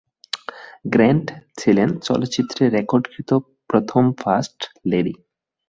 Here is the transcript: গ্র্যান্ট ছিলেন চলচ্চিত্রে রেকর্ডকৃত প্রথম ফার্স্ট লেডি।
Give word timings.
গ্র্যান্ট 0.85 1.27
ছিলেন 1.57 1.89
চলচ্চিত্রে 1.99 2.63
রেকর্ডকৃত 2.69 3.29
প্রথম 3.69 4.03
ফার্স্ট 4.21 4.59
লেডি। 4.85 5.13